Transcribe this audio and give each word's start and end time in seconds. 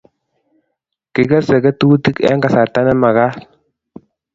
Kikesei 1.13 1.63
ketutik 1.65 2.17
eng 2.29 2.41
kasarta 2.43 2.79
ne 2.85 2.93
magat 3.01 3.35